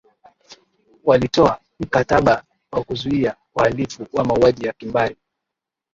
[1.03, 5.17] walitoa mkataba wa kuzuia uhalifu wa mauaji ya kimbari